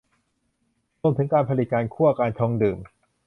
[1.01, 2.77] รวมถึงการผลิต การคั่ว การชงดื่ม